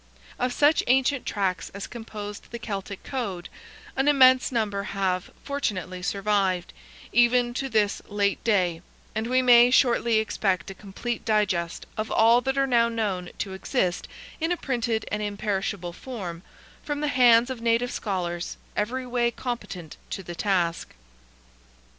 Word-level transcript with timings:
Of 0.39 0.51
such 0.51 0.81
ancient 0.87 1.27
tracts 1.27 1.69
as 1.75 1.85
composed 1.85 2.49
the 2.49 2.57
Celtic 2.57 3.03
code, 3.03 3.49
an 3.95 4.07
immense 4.07 4.51
number 4.51 4.81
have, 4.81 5.29
fortunately 5.43 6.01
survived, 6.01 6.73
even 7.13 7.53
to 7.53 7.69
this 7.69 8.01
late 8.07 8.43
day, 8.43 8.81
and 9.13 9.27
we 9.27 9.43
may 9.43 9.69
shortly 9.69 10.17
expect 10.17 10.71
a 10.71 10.73
complete 10.73 11.23
digest 11.23 11.85
of 11.97 12.11
all 12.11 12.41
that 12.41 12.57
are 12.57 12.65
now 12.65 12.89
known 12.89 13.29
to 13.37 13.53
exist, 13.53 14.07
in 14.39 14.51
a 14.51 14.57
printed 14.57 15.05
and 15.11 15.21
imperishable 15.21 15.93
form, 15.93 16.41
from 16.83 17.01
the 17.01 17.07
hands 17.09 17.51
of 17.51 17.61
native 17.61 17.91
scholars, 17.91 18.57
every 18.75 19.05
way 19.05 19.29
competent 19.29 19.97
to 20.09 20.23
the 20.23 20.33
task. 20.33 20.95